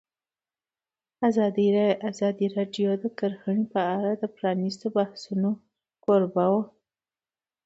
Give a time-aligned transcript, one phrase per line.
[2.09, 5.49] ازادي راډیو د کرهنه په اړه د پرانیستو بحثونو
[6.03, 6.63] کوربه وه.